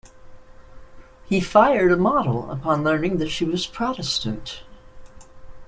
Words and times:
He 1.25 1.39
fired 1.39 1.91
a 1.91 1.95
model 1.95 2.49
upon 2.49 2.83
learning 2.83 3.23
she 3.27 3.45
was 3.45 3.67
Protestant. 3.67 4.63